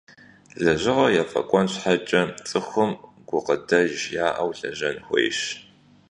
Лэжьыгъэр 0.63 1.15
ефӀэкӀуэн 1.21 1.67
щхьэкӀэ 1.71 2.21
цӀыхум 2.47 2.91
гукъыдэж 3.27 3.91
яӀэу 4.27 4.51
лэжьэн 4.59 4.97
хуейщ. 5.05 5.39